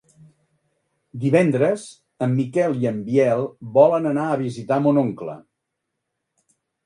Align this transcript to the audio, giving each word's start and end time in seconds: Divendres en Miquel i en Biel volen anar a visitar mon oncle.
Divendres 1.23 1.83
en 2.27 2.33
Miquel 2.37 2.79
i 2.85 2.89
en 2.93 2.97
Biel 3.09 3.45
volen 3.77 4.11
anar 4.15 4.25
a 4.31 4.39
visitar 4.41 4.83
mon 4.87 5.01
oncle. 5.05 5.37